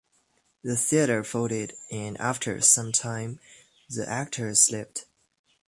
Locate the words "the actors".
3.87-4.71